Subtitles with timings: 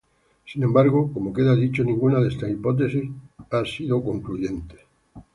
[0.47, 3.11] Sin embargo, como queda dicho, ninguna de estas hipótesis
[3.51, 4.79] ha sido concluyente.